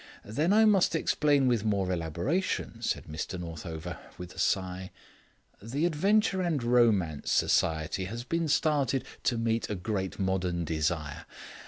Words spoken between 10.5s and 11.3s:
desire.